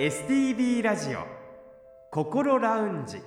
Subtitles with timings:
[0.00, 1.26] STB ラジオ
[2.10, 3.18] 心ラウンジ。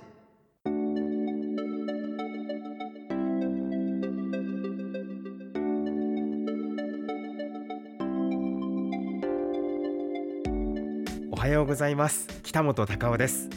[11.30, 12.26] おはようございます。
[12.42, 13.48] 北本隆夫です。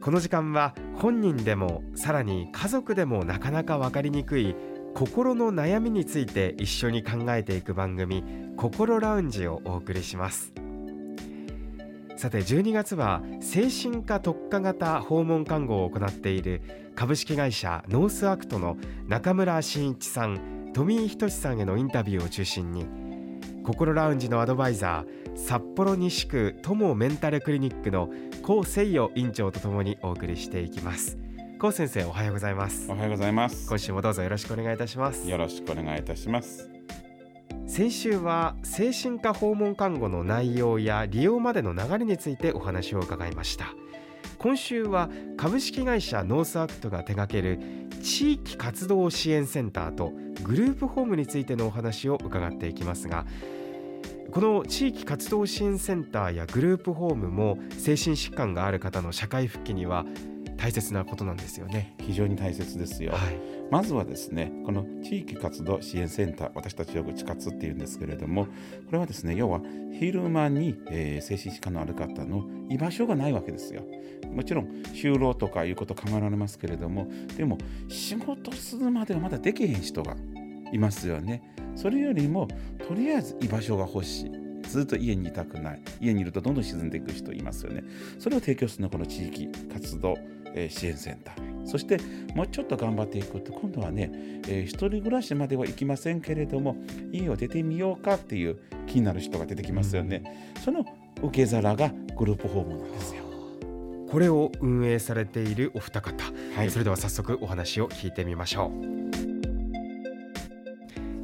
[0.00, 4.56] この時間は本人でもさらに家族でもなかなか分かりにくい
[4.94, 8.24] 心の悩みについて一緒に考えていく番組
[8.56, 10.54] こころラウンジをお送りします。
[12.16, 16.62] さて12月は精神科特化型訪問看護を行っている
[16.94, 22.86] 株式会社ノースアクトの中村真一さん富井仁さんへのインタビューを中心に
[23.64, 28.08] こころラウンジのアドバイザー札幌西区友メンタルクリニックの
[28.42, 31.18] 高誠代院長とともにお送りしていきます。
[31.58, 32.90] 高先生おはようございます。
[32.90, 33.68] おはようございます。
[33.68, 35.28] 今週もどうぞよろしくお願いいたします。
[35.28, 36.70] よろしくお願いいたします
[37.66, 43.74] 先週は精神科訪問看護の内容や利用までの流れについてお話を伺いました。
[44.38, 47.58] 今週は株式会社ノースアクトが手掛ける
[48.02, 53.24] 地域活動支援センターとグループホームについてのお話を伺っていきますが
[54.30, 60.04] この地域活動支援センターやグループホームも精神疾患がある方の社会復帰には
[60.56, 61.94] 大切なことなんですよね。
[62.00, 63.38] 非常に大切ですよ、はい、
[63.70, 68.50] まずはですねこの地域活動支援センター私たちよく地活っていうんですけれどもこ
[68.92, 69.60] れはですね要は
[69.92, 73.82] 昼間に、えー、精神疾患のある方の居場所がないわけですよ。
[74.32, 80.16] もちろん就労とかいうこと考えられますけれどもでも仕事するまではまだできへん人が
[80.72, 81.42] いますよね。
[81.74, 82.48] それよりも
[82.88, 84.30] とりあえず居場所が欲しい。
[84.68, 85.82] ずっと家にいたくない。
[86.00, 87.84] 家にいるとどんどん沈んでいく人いますよね。
[88.18, 90.16] それを提供するのはこの地域活動
[90.70, 91.66] 支援センター。
[91.66, 91.98] そして
[92.34, 93.52] もうちょっと頑張っていくと。
[93.52, 94.10] 今度はね、
[94.48, 96.76] えー、一人暮らしまでは行きませんけれども
[97.12, 100.84] 家を出てみようかっていう気になる人が出てきますよね、その
[101.22, 103.24] 受け皿がグループホームなんですよ。
[104.10, 106.24] これを運営されているお二方、
[106.54, 108.96] はい、それでは早速お話を聞いてみましょう。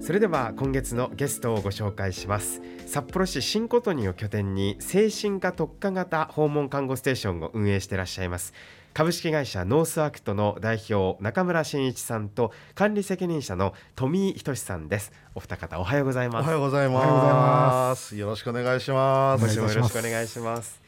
[0.02, 2.60] それでは今月のゲストをご紹介します。
[2.92, 8.52] 札幌市新琴谷を拠点に精神科特化型訪問看護ステーションを運営していらっしゃいます
[8.94, 15.12] 株式会社ノースアクトの代表中村真一さんと管理責任者の富井仁さんです。
[15.34, 16.44] お二方おはようございます。
[16.44, 18.14] おはようございます。
[18.16, 19.40] よろしくお願いします。
[19.40, 20.82] 今週もよろしくお願いします。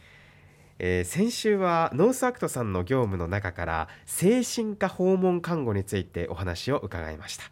[0.78, 7.44] えー、先週はノースアクトさんの業務の中から精神科訪問看護についてお話を伺いました。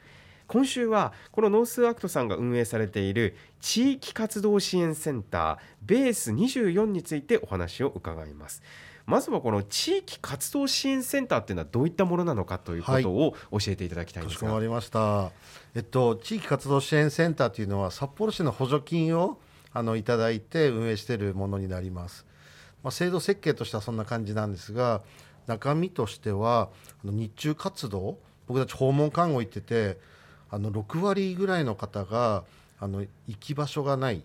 [0.49, 8.63] 今週はこのノースアクトさんが運営されている地域活動支援センターベース24についてお話を伺います
[9.07, 15.31] まずはこの地域活動支援センターっていうのはどういったものなのかということを教えていただきたいんですが、はい、かしこまりました。
[15.75, 19.39] えっと地域活動支援センターというのは札幌市の補助金を
[19.73, 22.27] あのいただいて運営しているものになります。
[22.83, 25.03] まあ、制度設計としてはそんな感じなんですが
[25.47, 26.69] 中身としては
[27.05, 29.99] あの日中活動僕たち訪問看護行ってて
[30.51, 32.45] あの6割ぐらいの方が
[32.81, 34.23] あの行き場所がない。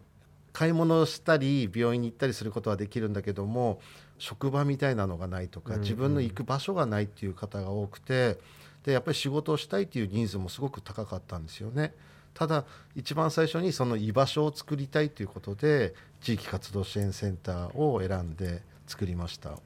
[0.53, 3.79] 買い物をしたり病院に行ったりすることはできるんだけども
[4.17, 8.37] 職場みたいなのがないとか自分の行く場所がないっていう方が多くて
[8.83, 11.93] でやっぱり仕事をしたいっていうニーズもすごく高かったんですよね。
[12.33, 19.57] ただ一番最初にその居場所を作りたいということで地域活動支援センターを選んで作りました。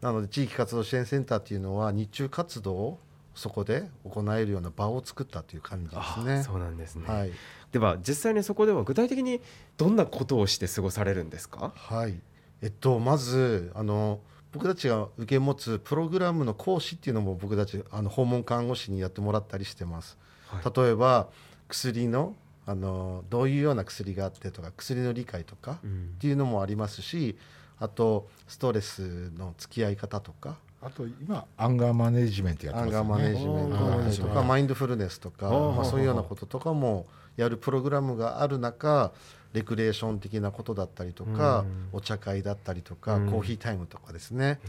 [0.00, 2.98] なので地域活動支援センターっていうのは日中活動
[3.34, 6.42] そこで行えるような場を作ったという感じですね。
[6.42, 7.32] そうなんですね、はい、
[7.70, 9.42] では実際にそこでは具体的に
[9.76, 11.72] どんなことをして過ごされるんですか？
[11.76, 12.18] はい
[12.62, 14.20] えっと、まずあの
[14.52, 20.16] 僕たちが受け持つプログラムの講師っていうのも僕たちあの訪問看護師にやってもらったりしてます。
[20.48, 21.28] はい、例えば
[21.68, 22.34] 薬の
[22.66, 27.36] あのどういうような薬があってとか薬の理解とかっていうのもありますし、
[27.78, 30.56] うん、あとストレスの付き合い方とか。
[30.82, 32.98] あと今アンガーマネジメントやってますね。
[32.98, 37.06] アンガーマネジメントとかマインドフルネスとか、まあ、そういうようなこととかも
[37.36, 39.12] やるプログラムがある中
[39.52, 44.60] レクレーション的なことだったりとか、お茶会だったりとか、コーヒータイムとかですね。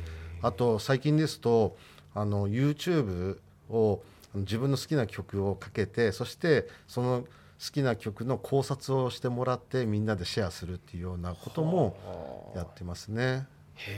[0.41, 1.75] あと最近ですと
[2.13, 4.01] あの YouTube を
[4.35, 7.27] 自分の好きな曲をかけてそしてその好
[7.71, 13.47] きな曲の考察をしてもらってみんなでシェアするっていうようなこともやってますね。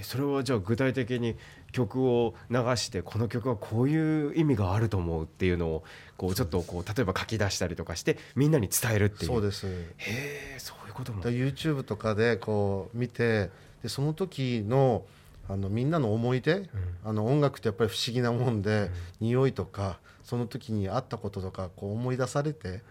[0.01, 1.35] それはじゃあ具体的に
[1.71, 5.83] 曲を流してこの曲はこういう意味があると思うっていうのを
[6.17, 9.31] こうちょっとこう例えば書き出したりとかしてみんなに伝えるっていう。
[9.31, 9.67] そうです。
[9.67, 9.93] へ
[10.55, 11.23] えそういうことも。
[11.23, 13.49] YouTube とかでこう見て
[13.83, 15.03] でその時の
[15.47, 16.69] あのみんなの思い出、うん、
[17.03, 18.89] あの音楽ってやっぱり不思議なもんで、うん、
[19.21, 22.81] 匂いとかその時にあったこととかこう思い出されて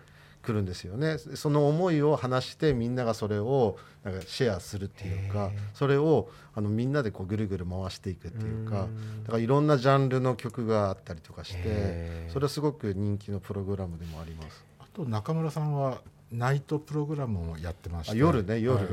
[0.43, 1.19] 来るんですよね。
[1.19, 8.87] その思いを話してみんながそれをなんかシェアするっていうかそれをあのみんなでこうぐるぐる回していくっていうか
[9.25, 14.65] だからいろんなジャンルの曲があったりとかしてそれはすごく人気のプログラムでもあります。
[14.79, 16.01] あと中村さんは
[16.33, 18.87] ナイトプログラムをやってました夜ね夜、はい、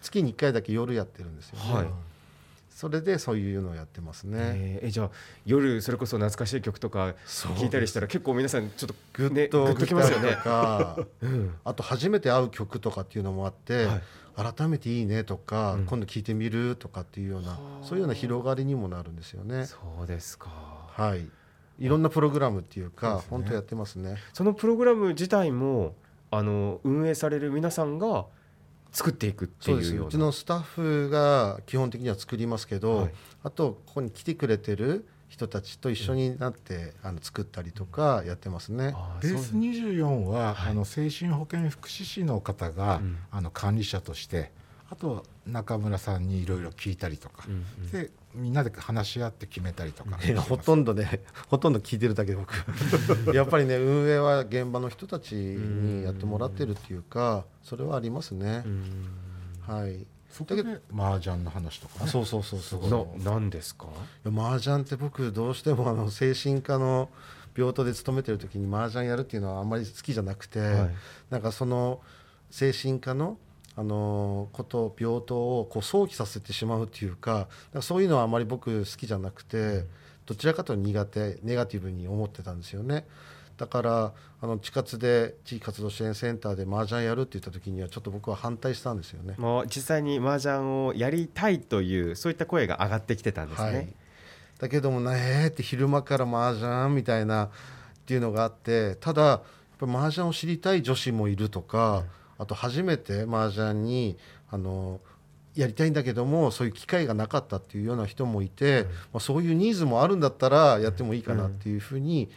[0.00, 1.86] 月に1回だけ夜やってるんですよね、はい
[2.74, 4.38] それでそういうのをやってますね。
[4.82, 5.10] えー、じゃあ
[5.46, 10.36] 夜それこそ懐かしい曲とか聞いたりしたら結構皆さんちょっとグッと、ね、きますよね。
[11.22, 14.00] うん、あと初めて会う曲とかっていうのもあって、は
[14.48, 19.66] い、改めていいねとか、うん、今度聞いてみるとかっていうようなそういうような広がりにもなるんですよね。
[19.66, 20.50] そうですか。
[20.88, 21.28] はい。
[21.78, 24.16] いろんなプログラムっていうか、ね、本当やってますね。
[24.32, 25.94] そのプログラム自体も
[26.32, 28.26] あの運営される皆さんが
[28.94, 33.10] 作っていくっていうよううちのスタッフが基本的には作りますけど、はい、
[33.42, 38.94] あとここに来てくれてる人たちと一緒になって、あの作ったりとかやってますね。
[39.20, 44.52] ベース24は、はい、あの精神保健福祉士の方が、うん、あの管理者として
[44.90, 50.18] あと中村さんにいろいろ聞いたりとか、うんうん、でみんなで話し合って決めたりとか。
[50.48, 52.54] ほとんどねほとんど聞いてるだけで僕。
[53.34, 58.64] やっぱりね運営は現場の人たちにやってもらってるっていうかそれはありますね。
[59.66, 60.06] はい。
[60.30, 63.22] そこで麻雀の話とか、ね、そうそうそうそう。
[63.22, 63.86] 何ですか？
[64.26, 67.08] 麻雀って僕どうしてもあの精神科の
[67.56, 70.90] 病棟で勤めてる時に麻雀やるっていうのはあんまり好きじゃなくて、はい、
[71.30, 72.00] なんかその
[72.50, 73.38] 精神科の
[73.76, 77.48] あのこと病棟をこう想起させてしまうというか
[77.80, 79.84] そういうのはあまり僕好きじゃなくて
[80.26, 83.06] どちらかというと苦手ネガティブに思ってたんですよね。
[83.56, 89.34] だからあの地活で地域活動支援センターで麻雀やるって言った時にはちょっと僕は反対したんですよね。
[89.38, 90.56] もう実際に麻雀
[90.86, 93.68] をやりたいというそういった声が上がってきてたんですね。
[93.68, 93.88] はい、
[94.58, 97.50] だけどもねって昼間から麻雀みたいなっ
[98.06, 99.42] ていうのがあってただやっ
[99.78, 102.04] ぱり麻雀を知りたい女子もいるとか。
[102.18, 104.16] うんあと初めて麻雀に
[104.50, 105.00] あの
[105.54, 112.28] やりたいんだけどもそういう機会がなかったっていうような人もいて、うん、まあ、そういうニーズもあるんだったらやってもいいかなっていうふうに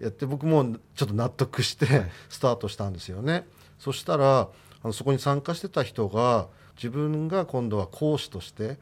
[0.00, 1.86] やって僕もちょっと納得して
[2.28, 3.32] スタートしたんですよね。
[3.32, 3.44] はい、
[3.78, 4.48] そしたら
[4.82, 8.78] あのそこに参加してた人が自分が今度は講師として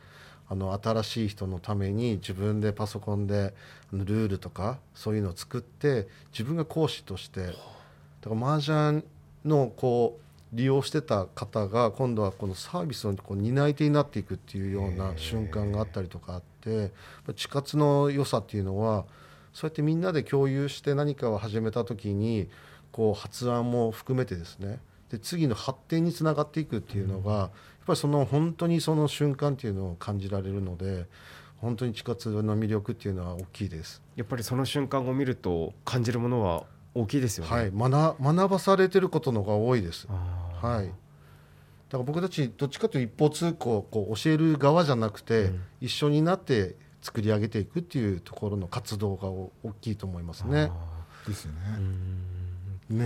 [0.49, 3.55] あの新しい人のために自分でパソコンで
[3.93, 9.05] ルールとかそういうのを作って自分が講師としてだから麻雀
[9.45, 16.91] のこう利用してた方が今度はこのサービスのこう担い手になっていくっていうような瞬間があったりとかあって
[17.37, 19.05] 地活の良さっていうのは
[19.53, 22.49] そうやってみんなで共有して何かを始めた時に
[22.93, 24.81] こう発案も含めてですね。
[25.11, 27.51] で次の発展につながっていくっていうのが、やっ
[27.85, 31.07] ぱりその本当にその瞬間っていうのを感じられるので
[31.59, 34.03] 本当に地活の魅力っていうのは大きいです。
[34.17, 36.65] やっぱりその瞬間を見ると感じるものは
[36.95, 37.51] 大きいですよね。
[37.51, 40.09] はい、学学ばされてることのが多いです。
[40.09, 40.87] はい。
[40.87, 49.51] だから僕たちどっちかというと一方通行こう教える側じゃなくて、うん、一緒になって作り上げていくっていうところの活動が大
[49.81, 50.71] きいと思いますね。
[51.27, 51.59] ですよね。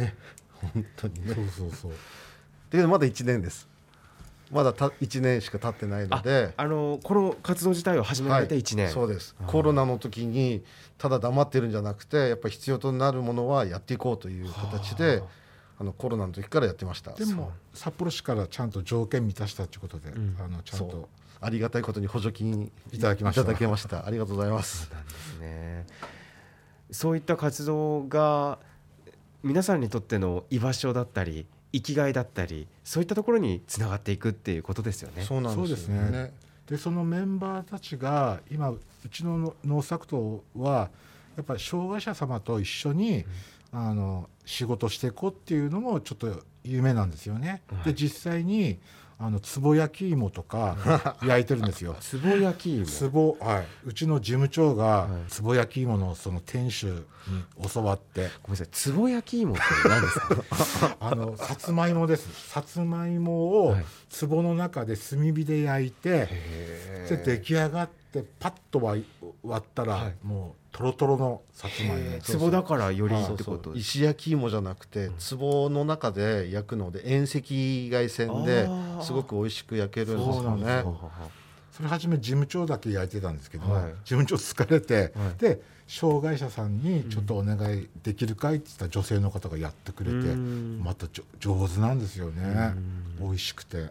[0.00, 0.14] ね、
[0.52, 1.34] 本当にね。
[1.34, 1.90] そうそうそう。
[1.90, 1.96] だ
[2.72, 3.68] けどまだ1年です。
[4.54, 6.54] まだた1年しか経ってないので。
[6.56, 9.34] あのこの活動自体を始められて1年、はい、そうです。
[9.46, 10.64] コロナの時に
[10.96, 15.22] ただ黙ってるんじゃなくてやっぱり必要となるものはやっていこうという形で
[15.78, 17.12] あのコロナの時からやってました。
[17.12, 21.08] でも札幌市からちゃんと条件満たしたということで、うん、あのちゃんと。
[21.40, 23.42] ありがたいことに補助金いただきました。
[23.42, 25.86] いただけましたありがとうございますそうですね。
[26.90, 28.58] そういった活動が
[29.42, 35.22] 皆さんにとっての居場所だったり生きがいだったりそういったところにつながっていくっていうことですよね。
[35.24, 36.32] そうなんですね。
[36.68, 40.88] でそのメンバーたちが今うちの農作党は
[41.36, 43.24] やっぱり障害者様と一緒に、
[43.72, 47.62] うん、あの仕事していこうっていうのもちょっと夢なんですよね。
[47.70, 48.78] はい、で実際に
[49.16, 51.94] あの壺焼き芋とか焼いてるんですよ。
[52.20, 53.10] 壺焼き芋。
[53.10, 53.66] 壺はい。
[53.86, 55.08] うちの事務長が
[55.40, 57.04] 壺焼き芋のその店主に
[57.72, 58.28] 教わって。
[58.42, 58.92] ごめんなさい。
[58.92, 60.18] 壺焼き芋って何です
[60.80, 60.96] か？
[61.00, 62.28] あのさつまいもです。
[62.50, 63.76] さつまいもを
[64.20, 66.28] 壺の中で炭火で焼いて、
[67.08, 69.04] で出来上がってパッと割
[69.54, 70.64] ったら、もう。
[70.74, 72.40] とろとろのさつまいも。
[72.40, 78.68] 壺だからよりってこと石焼き芋じゃなくて壺の中で焼くので遠赤外線で
[79.00, 80.84] すごく美味しく焼けるんですよね。
[81.70, 91.06] それ初め事務長だけ焼いてたんですけど、はい、事務長疲れて、はい、で障害者さんにちょっとお願いできるかいって言ったら女性の方がやってくれてまた
[91.38, 92.00] 上手なん。
[92.00, 92.74] ですよね
[93.20, 93.90] 美味しくて、はい、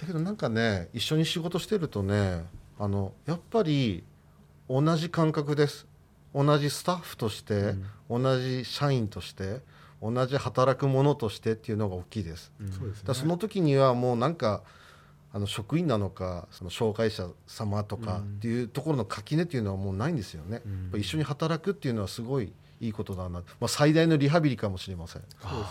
[0.00, 2.44] だけどなんかね一緒に仕事してるとね
[2.78, 4.04] あのやっぱり
[4.68, 5.86] 同じ感覚です。
[6.34, 7.76] 同じスタッフとして、
[8.08, 9.60] うん、同じ社員として
[10.02, 12.52] 同じ働く者としてっていうのが大きいです。
[12.76, 13.04] そうですね。
[13.06, 14.62] だその時にはもうなんか
[15.32, 20.62] あの職員なのかその紹介者様とかっていうところの垣根っていうのはもうないんですよね、やっ
[20.92, 25.22] ぱ一緒に働くっていうのはすごいいいことだな、まあ、最大のリハビリかもしれません。
[25.42, 25.70] そうです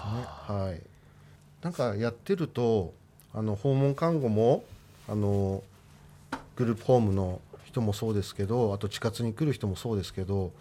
[0.52, 0.58] ね。
[0.58, 0.82] はい、
[1.62, 2.94] なんかやってると
[3.34, 4.66] あの訪問看護も
[5.08, 5.64] あの
[6.56, 10.52] グループホームの人もそうですけどあと地活に来る人もそうですけど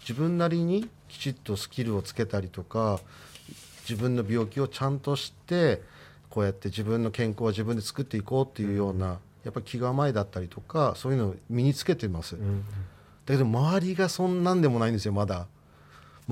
[0.00, 3.00] 自分なりにきちっとスキルをつけたりとか
[3.88, 5.82] 自分の病気をちゃんと知って
[6.30, 12.36] こうやって自分の健康は自分で作っていこうっていうような、やっぱり気構えだったりとかそういうのを身につけてます。
[13.26, 15.46] だけど周りがそんなんでもないんですよまだ。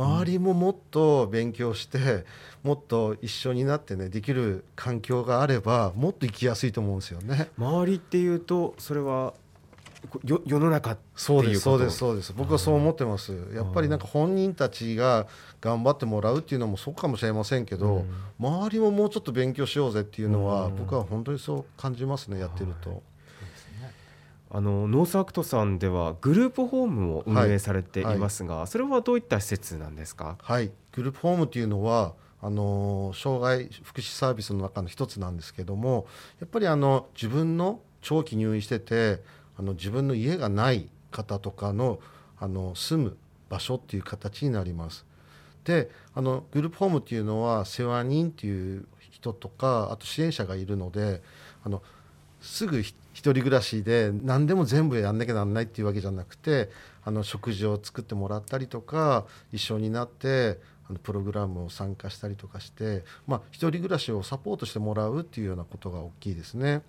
[0.01, 2.25] 周りももっと勉強して、
[2.63, 7.51] もっと一緒になってねできる環境があればもっと生きやすいと思うんですよね。
[7.59, 9.35] 周りっていうとそれは
[10.09, 11.19] こよ世の中っていうこと？
[11.19, 12.33] そうですそうですそうです。
[12.33, 13.37] 僕はそう思ってます。
[13.55, 15.27] やっぱりなんか本人たちが
[15.61, 18.07] 頑張ってもらうっていうのもそうかもしれませんけど、
[18.39, 23.03] 周りももうちょっと勉強しようぜっていうのは、僕は本当にそう感じますねやってると。
[24.53, 30.37] あのノースアクトさんではグループホームを運営されていますが、それはどういった施設なんですか？
[30.43, 36.07] はい、グループホームというのはあの障害福祉サービスの中の一つなんですけども
[36.41, 39.21] やっぱりあの自分の長期入院してて
[39.57, 42.01] あの自分の家がない方とかの
[42.39, 43.17] あの住む
[43.51, 45.05] 場所っていう形になります。
[45.65, 51.23] であのグループホームっていうのは世話人っていう人とかあと支援者がいるので
[51.63, 51.83] あの
[52.41, 56.71] すぐひ一人暮らしで何でも全部やんなきゃなんないっていうわけじゃなくて
[57.05, 66.83] あの食事を作ってもらったりとか一緒になってあのプログラムを参加したりとかして、まあ、一人暮らしをサポートしてもらうっていうようなことが大きいですね。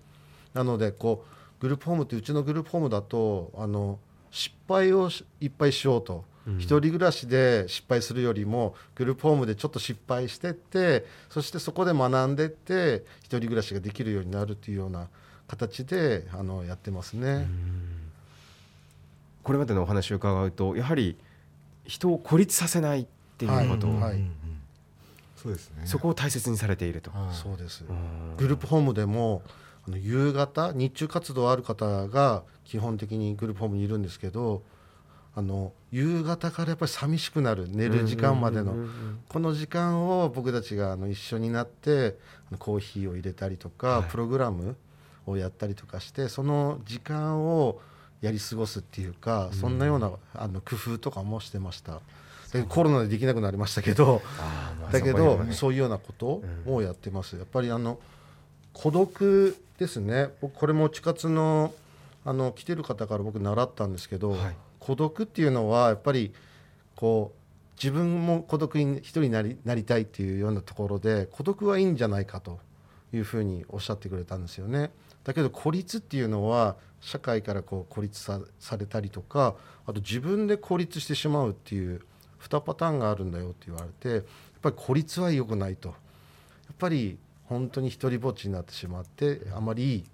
[0.54, 1.24] なのでこ
[1.58, 3.98] うグループホームってうちのグループホームだとあの
[4.30, 6.24] 失敗をしいっぱいしようと。
[6.58, 15.08] 一人暮らしで失敗するよりもグループホームでちょっと失敗してってそしてそこで学んでって一人暮らしができるようになるっていうような
[15.52, 17.46] 形であのやってますね。
[19.42, 21.16] これまでのお話を伺うとやはり
[21.84, 23.06] 人を孤立させないっ
[23.36, 24.20] ていうこと、はいはい。
[25.36, 25.82] そうですね。
[25.84, 27.10] そこを大切にされていると。
[27.10, 27.34] はい。
[27.36, 27.84] そうです。
[27.86, 28.36] うん。
[28.38, 29.42] グループホームでも
[29.86, 34.62] あの夕方日中活動ある方が基本的にグループホームにいるんですけど
[35.34, 38.76] あの夕方からやっぱり寂しくなる寝る時間までの。
[39.28, 42.16] この時間を僕たちがあの一緒になって
[42.48, 44.10] あのコーヒーを入れたりとか、はい。
[44.10, 44.76] プログラム
[45.26, 47.80] をやったりとかしてその時間を
[48.20, 52.00] やり過ごすっていうか、そんなようなあの工夫とかもしてました。
[52.52, 54.20] でコロナでできなくなりましたけど
[54.92, 57.36] だけどそういうようなことをやってます。
[57.36, 57.98] やっぱりあの
[58.72, 61.72] 孤独ですね僕これも地活の
[62.24, 64.38] あの来てる方から僕習ったんですけど、はい
[64.82, 66.32] 孤独っていうのはやっぱり
[66.96, 67.38] こう
[67.76, 72.58] 自分も孤独に一人になりなりたいっていうようなところで孤独はいいんじゃないかと
[73.12, 74.90] いうふうにおっしゃってくれたんですよね。
[75.24, 78.40] だけど孤立っていうのは社会からこう孤立さ
[78.76, 79.54] れたりとか
[79.86, 82.02] あと自分で孤立してしまうっていう
[82.40, 84.24] 2パターンがあるんだよって言われてやっ
[84.62, 85.88] ぱり孤立は良くないと。
[85.88, 85.94] や
[86.74, 90.04] っぱり本当に一りぼっちになってしまってあまりいい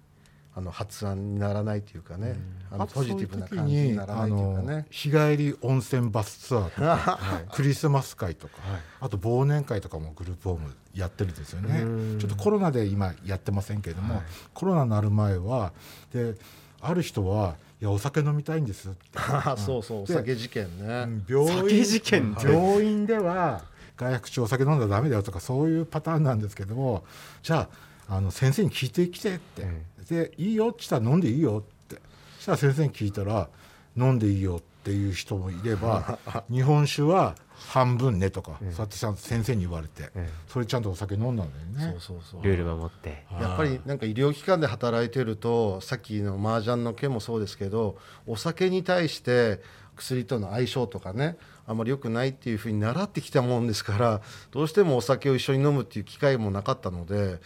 [0.59, 2.35] あの発案にならないというかね、
[2.69, 4.85] あのあとポジティブな感じにならないというかね。
[4.89, 7.19] 日帰り温泉バスツアーとか、
[7.55, 8.55] クリスマス会とか、
[8.99, 11.81] あと忘年会とかもグループホームやってるんですよね。
[11.81, 12.19] うん。
[12.19, 14.21] ちょっとコロナで今やってませんけれども、
[14.53, 15.71] コロナになる前は
[16.11, 16.35] で
[16.81, 18.97] ある人はいやお酒飲みたいんですって。
[19.15, 23.63] あ あそうそうおで酒事件ね、病酒事件病院では
[23.95, 27.05] 外泊中お酒飲んだらダメだよとかそういうパターンなんですけども
[27.43, 29.67] じゃああの先生に聞いてきてって、
[30.09, 32.01] でいいよって言ったら飲んでいいよって。
[32.37, 33.49] そしたら先生に聞いたら
[33.95, 36.17] 飲んでいいよっていう人もいれば
[36.49, 37.35] 日本酒は
[37.67, 41.99] 半分ねとか、そうやってちゃんと先生に言われて、えそれちゃんとお酒飲んだんだよね。
[41.99, 42.43] そうそうそう。
[42.43, 43.25] ルール守って。
[43.39, 49.61] やっぱりなんか医療機関で働いてるとさっきの麻雀の件もそうですけどお酒に対して
[49.97, 51.37] 薬との相性とかね
[51.67, 57.39] あまり良くないっていうふうに習ってきたもんですからどうしてもお酒を一緒に飲むっていう機会もなかったので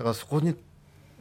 [0.00, 0.56] だからそこに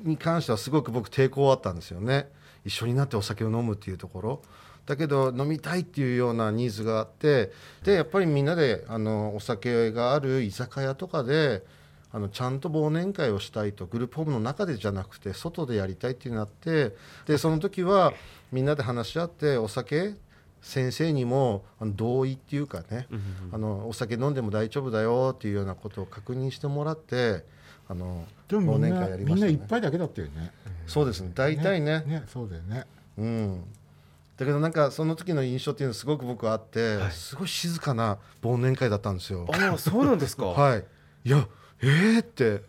[0.05, 2.29] に関してはすごく僕抵抗あったんですよね。
[2.63, 4.41] 一緒になってお酒を飲むっていうところ。
[4.85, 7.51] だけど飲みたいっていうようなニーズがあって。
[7.83, 11.65] でやっぱりみんなであのお酒がある居酒屋とかで
[12.13, 16.95] あのちゃんと忘年会をしたいとグループホームの中でじゃなくて外でやりたいってなって。
[17.25, 18.13] でその時は
[18.53, 20.13] みんなで話し合ってお酒
[20.61, 23.07] 先生にもあの同意っていうかね、
[23.51, 27.43] あのお酒飲んでも大丈夫だよっていうようなことを確認してもらって
[27.87, 29.53] あのでもみんな忘年会やりまみんしたね。
[29.53, 30.51] な一杯だけだったよね。
[30.85, 31.31] そうですね。
[31.33, 32.03] 大体ね。
[32.05, 32.23] ね。
[32.27, 32.85] そうだよね。
[33.17, 33.63] うん、
[34.37, 37.11] だけどなんかその時の印象っていうのはすごく僕はあって、はい。
[37.11, 39.47] すごい静かな忘年会だったんですよ。
[39.51, 40.45] ああそうなんですか。
[40.53, 40.85] はい、
[41.25, 41.47] いや
[41.81, 42.63] えーって。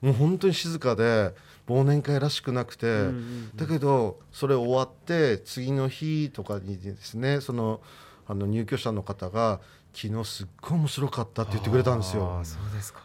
[0.00, 1.34] もう本当に静かで
[1.70, 3.56] 忘年会らしくなくて、うんうんうん。
[3.56, 7.80] だけどそれ終わって次の日とかにですねその
[8.26, 9.60] あの入居者の方が
[9.92, 12.42] 昨日すっごい面白かったって言ってくれたんですよ。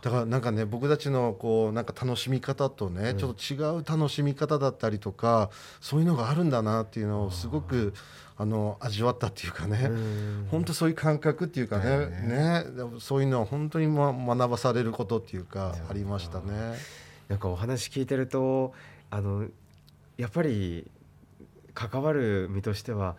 [0.03, 3.17] だからなんかね僕たちのこうなんか楽しみ方とね、うん。
[3.17, 5.49] ちょっと違う楽しみ方だったりとか
[5.81, 7.93] そういうのがあるんだなっていうのをすごく
[8.37, 10.47] あの味わったっていうかね、うん。
[10.51, 12.07] 本当そういう感覚っていうかね。
[12.07, 12.07] ね。
[12.27, 12.65] ね。
[12.99, 15.73] そういうのは本当にま学ばされることっていうか。
[15.89, 16.75] ありましたね。
[17.27, 18.73] なんかお話聞いてると
[19.09, 19.47] あの
[20.17, 20.89] やっぱり
[21.73, 23.15] 関わる身としては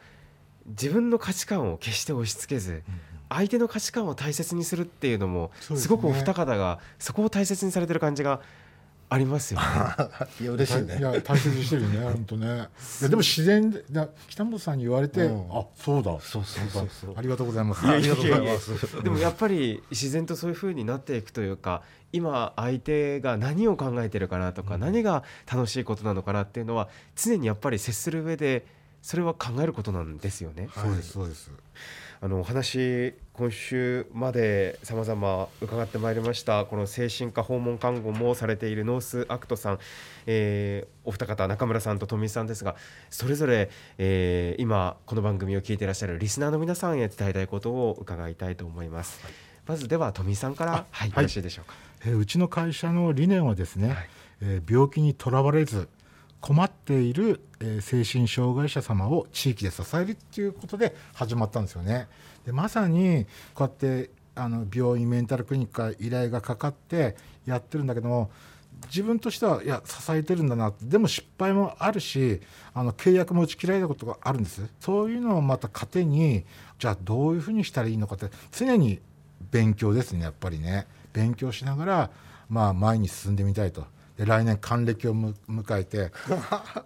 [0.66, 2.82] 自分の価値観を決して押し付けず
[3.28, 8.40] 相手の価値観を大切にするっていうのもすごくお二方がそこを大切にされてる感じが
[9.08, 9.66] ありますよね。
[10.40, 10.98] いや嬉しいね。
[10.98, 12.46] いや大切にしてるよね 本当ね。
[12.46, 12.50] い
[13.04, 15.48] やでも自然でだ北本さんに言われて、うん。
[15.50, 16.18] あそうだ。
[16.20, 16.88] そうそうそう。
[16.88, 17.86] そうありがとうございます。
[17.86, 19.02] ありがとうございます。
[19.02, 21.82] でもやっぱり自然とそういう風になっていくというか
[22.12, 24.80] 今相手が何を考えてるかなとか、うん。
[24.80, 28.66] 何が楽しいことなのかなっていうのは常にやっぱり接する上で
[29.02, 30.68] それは考えることなんですよね。
[30.74, 31.50] そうですそうです
[32.20, 39.78] あのお話今週まで様々伺ってまいりましたこの精神科訪問看護もされているノースアクトさん、
[40.26, 42.74] えーお二方中村さんと富井さんですが
[43.10, 49.20] それぞれ、えー今この番組を聞いていらっしゃるリスナーの皆さんへ伝えたいことを伺いたいと思います、
[49.66, 51.74] まずでは富井さんからはい、はいよろしいでしょうか。
[52.06, 54.08] えーうちの会社の理念はですね、はい。
[54.40, 55.88] えー病気にとらわれず
[56.46, 62.06] 困っている、え精神障害者様を地域で支えるっていうことで始まったんですよね。
[62.44, 68.30] でまさにこうやってあの病院メンタルクリニックから依頼がかかってやってるんだけども
[68.86, 72.40] 自分としてはいや支えてるんだなでも失敗もあるし
[72.74, 74.62] あの契約も打ち切られたことがあるんです。
[74.78, 76.44] そういうのをまた糧に
[76.78, 79.00] じゃあどういうふうにしたらいいのかって常に
[79.50, 80.86] 勉強ですねやっぱりね。
[81.12, 82.10] 勉強しながら、
[82.48, 83.95] まあ、前に進んでみたいと。
[84.16, 86.10] で来年還暦をむ迎えて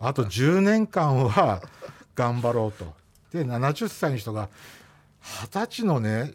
[0.00, 1.62] あと10年間は
[2.14, 2.92] 頑張ろうと。
[3.32, 4.48] で70歳の人が
[5.22, 6.32] 二十歳のね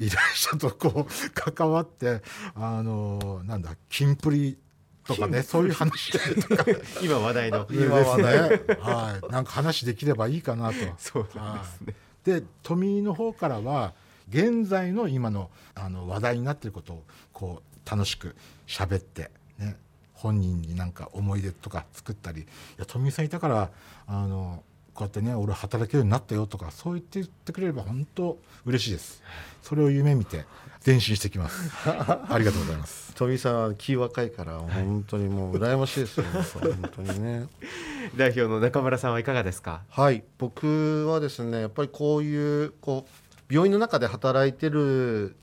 [0.00, 2.22] 依頼者とこう関わって
[2.54, 4.56] あのなんだキンプリ
[5.04, 6.64] とかねそういう話でとか。
[7.02, 7.66] 今話題の。
[7.70, 8.48] 今はね。
[8.48, 9.32] ですねはい。
[9.32, 10.74] なんか話できればいいかなと。
[10.98, 11.94] そうなんですね。
[12.24, 13.94] で富井の方からは
[14.28, 19.76] 現在の今のあの話題になっていることをこう楽しく喋って、ね、
[20.18, 22.44] 本人になんか思い出とか作ったりい
[22.76, 23.70] や富井さんいたから
[24.06, 24.62] あの
[24.94, 29.22] こうやってね俺働けるようになったよとかそう言って言ってくれれば本当嬉しいです。
[29.62, 30.44] それを夢見て
[30.84, 31.70] 前進してきます。
[31.86, 33.14] ありがとうございます。
[33.14, 37.46] 富井さんは気若いから本当にもう羨ましいですよ、本当にね。
[38.16, 39.82] 代表の中村さんはいかがですか？
[39.88, 40.24] はい。
[40.38, 43.06] 僕はですねやっぱりこういうこ
[43.50, 45.36] う病院の中で働いてる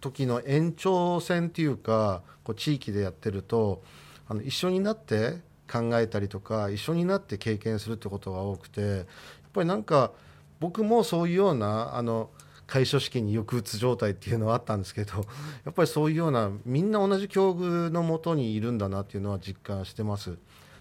[0.00, 3.82] 時の延長線っていうかこう地域でやってると
[4.28, 9.04] あの一緒になって考えたりとか一緒になって経験するってことが多くてやっ
[9.52, 10.12] ぱりなんか
[10.60, 12.30] 僕もそういうようなあの
[12.66, 15.24] 会所式に抑うつ状態っていうのはあったんですけど
[15.64, 20.38] やっぱりそういうようなみんな同じ境遇のもとにいるんだなっていうのは実感してます。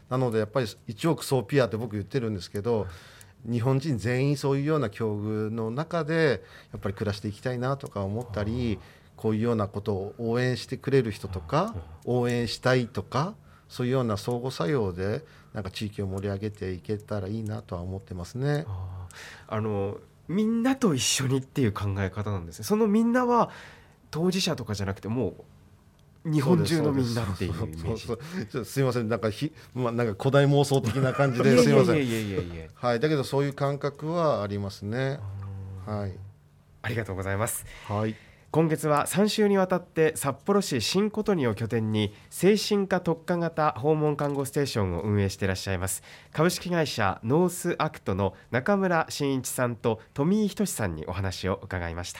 [0.09, 2.87] なのでやっぱり一億総ピアって僕言ってるんですけど
[3.49, 8.79] 日本人全員そういうような境遇の中でやっぱり暮らしていきたいなとか思ったり
[9.23, 13.35] こういうようなことを応援してくれる人とか応援したいとか
[13.69, 18.65] そういうような相互作用でなんか地域を盛り上げていけたらいいなとは思ってますね。
[19.47, 22.65] あのみんなと一緒にっていう考え方なんですね。
[22.65, 23.49] そのみんなは
[24.11, 25.35] 当事者とかじゃなくても
[26.25, 29.07] う日本中のみんなっていうすいません。
[29.07, 31.95] なんかひ、まあ、なんか誇大妄想的な感じですいません。
[31.95, 35.19] いやいやいやはい、だけどそういう感覚はありますね。
[35.85, 36.13] はい、
[36.81, 37.65] ありがとうございます。
[37.87, 38.15] はい、
[38.53, 46.03] 今月は3週にわたって札幌市新琴似を拠点に精神科特化型訪問看護ステーションを運営していらっしゃいます。
[46.31, 52.19] 株式会社ノースアクトの中村真一さんと富井仁さんにお話を伺いました。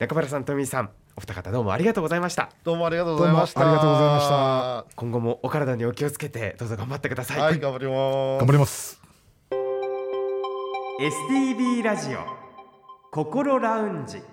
[0.00, 2.50] 中村さん富井さんお二方どうもありがとうございました。
[2.64, 3.60] どうもありがとうございました。
[3.60, 4.86] ありがとうございました。
[4.96, 8.38] 今後もお体にお気をつけてどうぞ頑張ってください、はい、頑張ります。
[8.40, 9.00] 頑張ります。
[11.00, 12.18] STB ラジオ
[13.12, 14.31] 心ラウンジ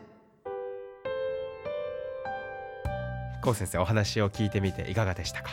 [3.42, 5.52] 高先生お話を聞いてみていかがでしたか？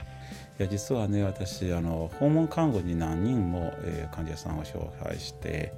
[0.58, 5.72] いや実はね私あの訪問看護に何人も、えー患者さんを紹介して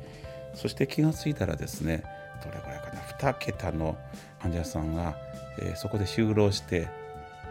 [0.54, 2.04] そして気がついたらですね
[2.44, 3.00] どれぐらいかな
[3.32, 3.96] 2桁の
[4.40, 5.16] 患者さんが、
[5.60, 6.88] えーそこで就労して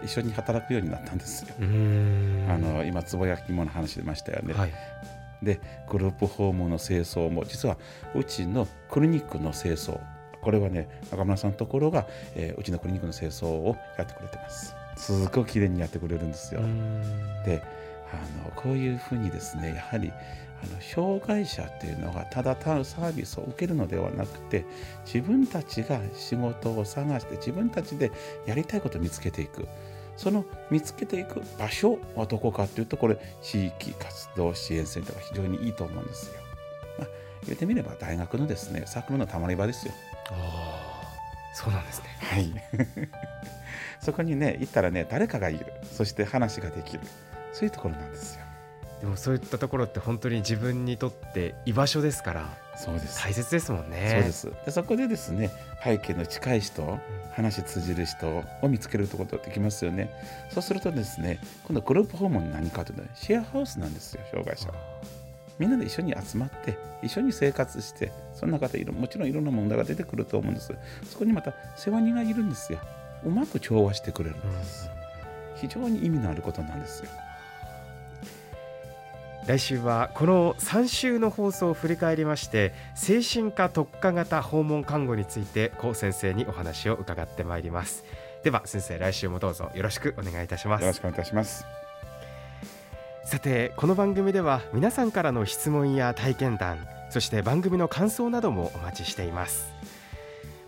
[0.03, 1.55] 一緒に働くようになったんですよ。
[1.59, 4.53] うんあの今つぼ焼き芋の話出ましたよね。
[4.53, 4.71] はい
[5.43, 7.77] でグループホームの清掃も実は
[8.15, 9.99] うちのクリニックの清掃
[10.47, 16.61] これはね中村さんのところが、えー、うちのクリニックの清掃をやってくれてますすごくきれいにやってくれるんですよ
[17.45, 17.61] で
[18.13, 20.09] あのこういうふうにですねやはり
[20.63, 24.63] あの障害者っていうのがただ単サービスを受けるのではなくて
[25.05, 28.09] 自分たちが仕事を探して自分たちで
[28.45, 29.67] やりたいことを見つけていく
[30.15, 36.41] その見つけていく場所はどこかっていうとこれ地域活動支援センターが非常にいいと思うんですよ。
[36.99, 37.07] まあ、
[37.45, 39.93] 言ってみれば大学のですねサークルのたまり場ですよ。
[40.31, 42.05] ああそうなんですね。
[42.19, 42.53] はい。
[43.99, 45.73] そこにね行ったらね誰かがいる。
[45.91, 47.01] そして話ができる。
[47.51, 48.41] そういうところなんですよ。
[49.01, 53.23] でもそういったところって本当に自分にとって居場所ですからそうです。
[53.23, 54.09] 大切ですもんね。
[54.11, 54.51] そうです。
[54.65, 55.51] でそこでですね
[55.83, 56.99] 背景の近い人
[57.31, 60.09] 話通じる人を見つけることができますよね。
[60.51, 64.71] そうするとですね今度グループ訪問何かというとシェアハウスなんですよ障害者
[65.59, 70.73] みんなで一緒に集まって一緒に生活してその中でいろもちろんいろんな問題が出てくると思うんです。
[71.03, 72.79] そこにまた世話人がいるんですよ。
[73.25, 74.89] うまく調和してくれるんです、
[75.55, 77.09] 非常に意味のあることなんですよ。
[79.47, 88.03] 来週はこの3週の放送を振り返りまして精神科特化型訪問看護について高先生にお話を伺ってまいります。
[88.43, 90.81] では先生来週もどうぞよろしくお願いいたします。
[90.81, 91.86] よろしくお願いいたします
[93.27, 99.73] さてこの番組では皆さんからの質問や体験談そして番組の感想などもお待ちしています。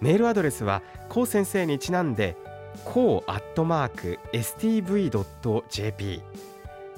[0.01, 2.35] メールアドレスは高先生にちなんで
[2.83, 6.21] こうアットマーク stv.jp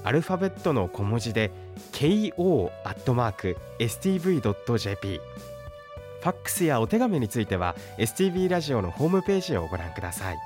[0.03, 1.51] アルファベットの小文字で
[1.91, 10.37] ko アットマーク stv.jp ファックスやお手紙については STV ラジオのホームページをご覧ください。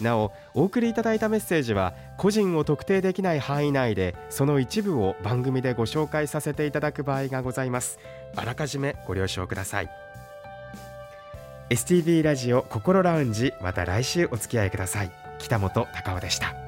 [0.00, 7.98] なおお送りいただいたメッセージは個人を特定できない範囲内でその一部を番組でご紹介させていただく場合がございます。
[8.36, 9.90] あらかじめご了承ください。
[11.70, 15.10] STV ラジオ心ラウンジまた来週お付き合いください。
[15.38, 16.67] 北本隆夫でした。